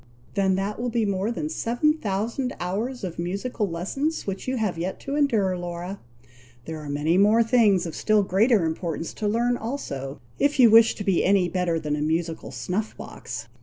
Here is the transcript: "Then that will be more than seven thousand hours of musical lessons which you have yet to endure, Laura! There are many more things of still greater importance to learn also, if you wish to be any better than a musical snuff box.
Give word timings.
"Then 0.33 0.55
that 0.55 0.79
will 0.81 0.89
be 0.89 1.05
more 1.05 1.29
than 1.29 1.47
seven 1.47 1.93
thousand 1.93 2.53
hours 2.59 3.03
of 3.03 3.19
musical 3.19 3.69
lessons 3.69 4.25
which 4.25 4.47
you 4.47 4.57
have 4.57 4.75
yet 4.79 4.99
to 5.01 5.15
endure, 5.15 5.55
Laura! 5.55 5.99
There 6.65 6.79
are 6.79 6.89
many 6.89 7.19
more 7.19 7.43
things 7.43 7.85
of 7.85 7.95
still 7.95 8.23
greater 8.23 8.65
importance 8.65 9.13
to 9.13 9.27
learn 9.27 9.57
also, 9.57 10.19
if 10.39 10.59
you 10.59 10.71
wish 10.71 10.95
to 10.95 11.03
be 11.03 11.23
any 11.23 11.47
better 11.49 11.79
than 11.79 11.95
a 11.95 12.01
musical 12.01 12.49
snuff 12.49 12.97
box. 12.97 13.47